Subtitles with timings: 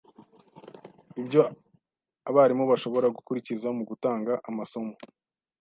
[1.21, 1.41] ibyo
[2.29, 4.93] abarimu bashobora gukurikiza mu gutanga amasomo